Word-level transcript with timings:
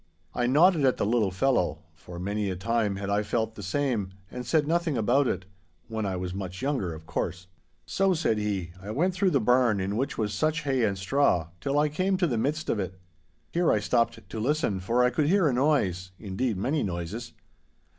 I 0.33 0.47
nodded 0.47 0.83
at 0.83 0.97
the 0.97 1.05
little 1.05 1.29
fellow, 1.29 1.83
for 1.93 2.17
many 2.17 2.49
a 2.49 2.55
time 2.55 2.95
had 2.95 3.11
I 3.11 3.21
felt 3.21 3.53
the 3.53 3.61
same, 3.61 4.09
and 4.31 4.47
said 4.47 4.67
nothing 4.67 4.97
about 4.97 5.27
it—when 5.27 6.07
I 6.07 6.15
was 6.15 6.33
much 6.33 6.63
younger, 6.63 6.91
of 6.95 7.05
course. 7.05 7.45
'So,' 7.85 8.15
said 8.15 8.39
he, 8.39 8.71
'I 8.81 8.89
went 8.89 9.13
through 9.13 9.29
the 9.29 9.39
barn 9.39 9.79
in 9.79 9.95
which 9.95 10.17
was 10.17 10.33
such 10.33 10.63
hay 10.63 10.83
and 10.85 10.97
straw, 10.97 11.49
till 11.61 11.77
I 11.77 11.87
came 11.87 12.17
to 12.17 12.25
the 12.25 12.39
midst 12.39 12.67
of 12.67 12.79
it. 12.79 12.97
Here 13.51 13.71
I 13.71 13.79
stopped 13.79 14.27
to 14.27 14.39
listen, 14.39 14.79
for 14.79 15.03
I 15.03 15.11
could 15.11 15.27
hear 15.27 15.47
a 15.47 15.53
noise, 15.53 16.09
indeed 16.17 16.57
many 16.57 16.81
noises. 16.81 17.33